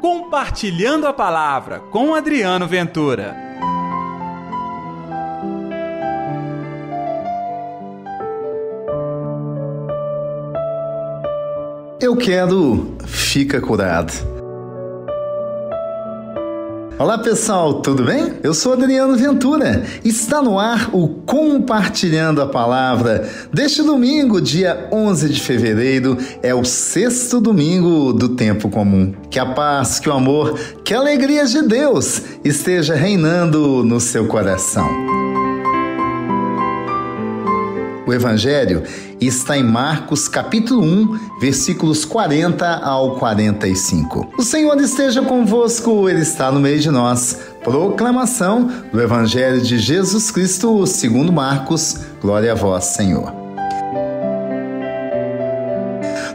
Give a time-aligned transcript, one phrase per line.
[0.00, 3.36] Compartilhando a Palavra com Adriano Ventura.
[12.00, 14.29] Eu quero, fica curado.
[17.00, 18.34] Olá pessoal, tudo bem?
[18.42, 19.84] Eu sou Adriano Ventura.
[20.04, 23.26] Está no ar o Compartilhando a Palavra.
[23.50, 29.14] Deste domingo, dia 11 de fevereiro, é o sexto domingo do tempo comum.
[29.30, 34.26] Que a paz, que o amor, que a alegria de Deus esteja reinando no seu
[34.26, 34.86] coração.
[38.10, 38.82] O Evangelho
[39.20, 44.32] está em Marcos capítulo 1, versículos 40 ao 45.
[44.36, 47.38] O Senhor esteja convosco, Ele está no meio de nós.
[47.62, 51.98] Proclamação do Evangelho de Jesus Cristo segundo Marcos.
[52.20, 53.32] Glória a vós, Senhor.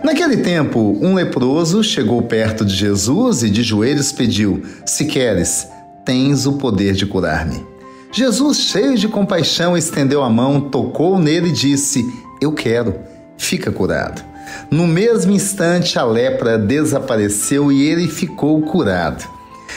[0.01, 5.67] Naquele tempo, um leproso chegou perto de Jesus e de joelhos pediu: Se queres,
[6.05, 7.74] tens o poder de curar-me.
[8.15, 12.95] Jesus, cheio de compaixão, estendeu a mão, tocou nele e disse: Eu quero,
[13.37, 14.23] fica curado.
[14.71, 19.25] No mesmo instante, a lepra desapareceu e ele ficou curado.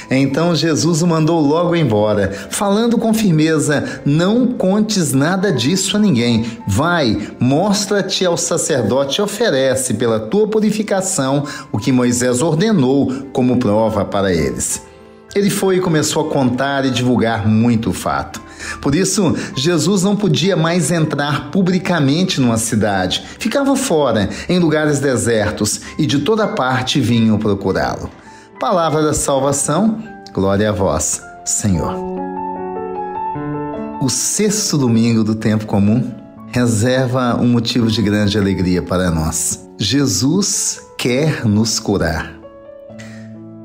[0.08, 6.46] Então Jesus o mandou logo embora, falando com firmeza: Não contes nada disso a ninguém.
[6.64, 14.04] Vai, mostra-te ao sacerdote e oferece pela tua purificação o que Moisés ordenou como prova
[14.04, 14.86] para eles.
[15.34, 18.40] Ele foi e começou a contar e divulgar muito o fato.
[18.80, 23.24] Por isso, Jesus não podia mais entrar publicamente numa cidade.
[23.38, 28.10] Ficava fora, em lugares desertos, e de toda parte vinham procurá-lo.
[28.58, 31.94] Palavra da salvação, glória a vós, Senhor.
[34.00, 36.14] O sexto domingo do tempo comum
[36.50, 39.68] reserva um motivo de grande alegria para nós.
[39.78, 42.32] Jesus quer nos curar.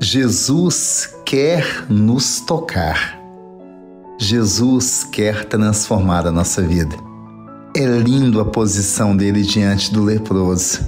[0.00, 3.18] Jesus quer nos tocar.
[4.18, 6.96] Jesus quer transformar a nossa vida.
[7.74, 10.80] É lindo a posição dele diante do leproso.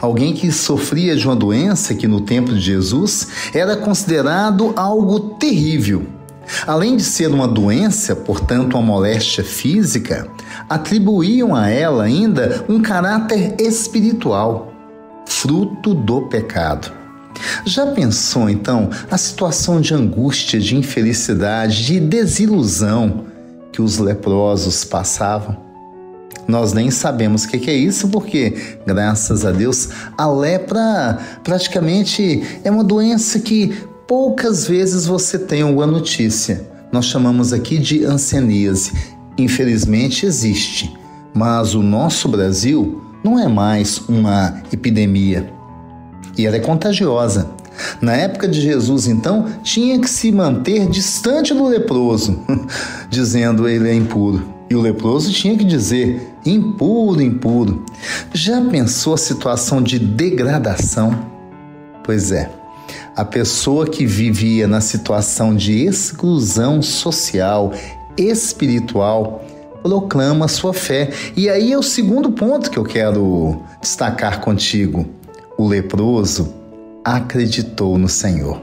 [0.00, 6.06] Alguém que sofria de uma doença que no tempo de Jesus era considerado algo terrível.
[6.66, 10.28] Além de ser uma doença, portanto, uma moléstia física,
[10.68, 14.72] atribuíam a ela ainda um caráter espiritual,
[15.24, 17.01] fruto do pecado.
[17.64, 23.26] Já pensou então a situação de angústia, de infelicidade, de desilusão
[23.70, 25.56] que os leprosos passavam?
[26.48, 32.70] Nós nem sabemos o que é isso, porque, graças a Deus, a lepra praticamente é
[32.70, 33.72] uma doença que
[34.08, 36.68] poucas vezes você tem alguma notícia.
[36.90, 38.92] Nós chamamos aqui de anseníase.
[39.38, 40.92] Infelizmente existe,
[41.32, 45.61] mas o nosso Brasil não é mais uma epidemia
[46.36, 47.50] e ela é contagiosa.
[48.00, 52.40] Na época de Jesus, então, tinha que se manter distante do leproso,
[53.08, 54.42] dizendo ele é impuro.
[54.68, 57.84] E o leproso tinha que dizer impuro, impuro.
[58.32, 61.26] Já pensou a situação de degradação?
[62.04, 62.50] Pois é,
[63.14, 67.72] a pessoa que vivia na situação de exclusão social,
[68.16, 69.44] espiritual,
[69.82, 71.10] proclama sua fé.
[71.36, 75.06] E aí é o segundo ponto que eu quero destacar contigo
[75.62, 76.52] o leproso
[77.04, 78.60] acreditou no Senhor.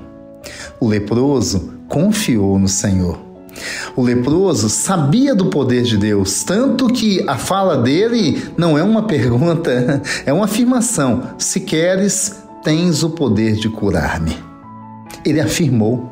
[0.82, 3.18] O leproso confiou no Senhor.
[3.96, 9.04] O leproso sabia do poder de Deus, tanto que a fala dele não é uma
[9.04, 14.38] pergunta, é uma afirmação: se queres, tens o poder de curar-me.
[15.26, 16.12] Ele afirmou.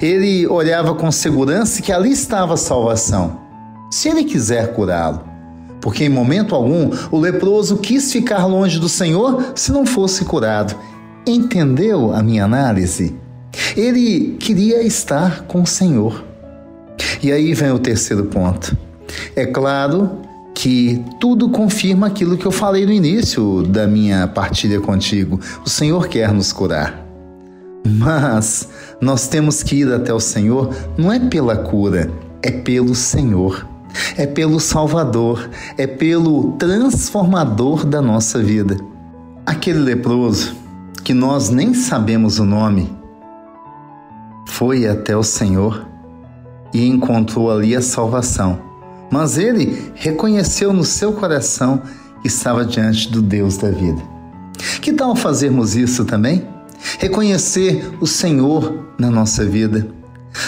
[0.00, 3.40] Ele olhava com segurança que ali estava a salvação.
[3.90, 5.33] Se ele quiser curá-lo,
[5.84, 10.74] porque em momento algum o leproso quis ficar longe do Senhor se não fosse curado.
[11.26, 13.14] Entendeu a minha análise?
[13.76, 16.24] Ele queria estar com o Senhor.
[17.22, 18.74] E aí vem o terceiro ponto.
[19.36, 20.22] É claro
[20.54, 25.38] que tudo confirma aquilo que eu falei no início da minha partilha contigo.
[25.66, 27.06] O Senhor quer nos curar.
[27.86, 28.70] Mas
[29.02, 32.10] nós temos que ir até o Senhor não é pela cura,
[32.42, 33.73] é pelo Senhor
[34.16, 38.76] é pelo Salvador, é pelo transformador da nossa vida.
[39.46, 40.54] Aquele leproso,
[41.02, 42.90] que nós nem sabemos o nome,
[44.46, 45.86] foi até o Senhor
[46.72, 48.58] e encontrou ali a salvação.
[49.10, 51.82] Mas ele reconheceu no seu coração
[52.22, 54.02] que estava diante do Deus da vida.
[54.80, 56.46] Que tal fazermos isso também?
[56.98, 59.86] Reconhecer o Senhor na nossa vida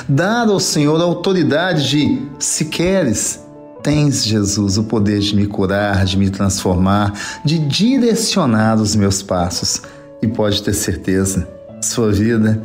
[0.08, 3.40] Dar ao Senhor a autoridade de, se queres,
[3.82, 7.12] tens, Jesus, o poder de me curar, de me transformar,
[7.44, 9.82] de direcionar os meus passos.
[10.22, 11.46] E pode ter certeza,
[11.80, 12.62] sua vida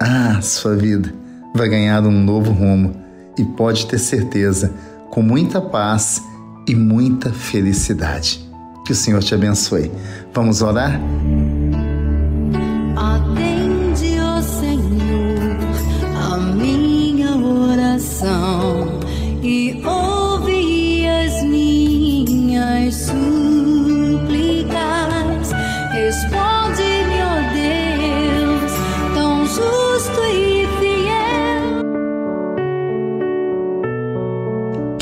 [0.00, 1.12] Ah, sua vida
[1.54, 2.96] vai ganhar um novo rumo
[3.38, 4.72] e pode ter certeza,
[5.10, 6.20] com muita paz
[6.66, 8.48] e muita felicidade.
[8.84, 9.92] Que o Senhor te abençoe.
[10.34, 11.00] Vamos orar?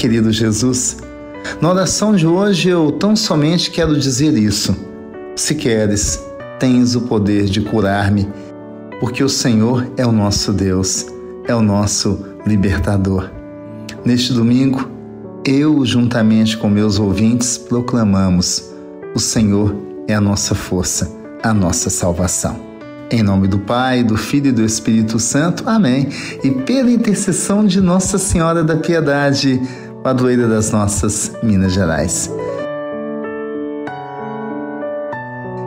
[0.01, 0.97] Querido Jesus,
[1.61, 4.75] na oração de hoje eu tão somente quero dizer isso.
[5.37, 6.19] Se queres,
[6.59, 8.27] tens o poder de curar-me,
[8.99, 11.05] porque o Senhor é o nosso Deus,
[11.47, 13.31] é o nosso libertador.
[14.03, 14.89] Neste domingo,
[15.45, 18.73] eu, juntamente com meus ouvintes, proclamamos:
[19.15, 19.77] o Senhor
[20.09, 22.71] é a nossa força, a nossa salvação.
[23.13, 25.65] Em nome do Pai, do Filho e do Espírito Santo.
[25.69, 26.09] Amém.
[26.45, 29.61] E pela intercessão de Nossa Senhora da Piedade,
[30.03, 32.31] padroeira das nossas Minas Gerais.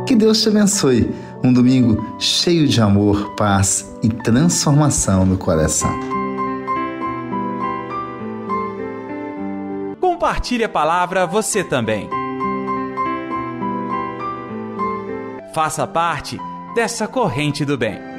[0.07, 1.13] Que Deus te abençoe.
[1.43, 5.91] Um domingo cheio de amor, paz e transformação no coração.
[9.99, 12.09] Compartilhe a palavra você também.
[15.53, 16.39] Faça parte
[16.73, 18.12] dessa corrente do bem.